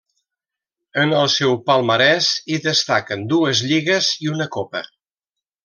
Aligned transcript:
En 1.03 1.13
el 1.17 1.29
seu 1.33 1.53
palmarès 1.67 2.31
hi 2.55 2.59
destaquen 2.69 3.29
dues 3.35 3.63
lligues 3.73 4.11
i 4.27 4.33
una 4.35 4.49
copa. 4.59 4.83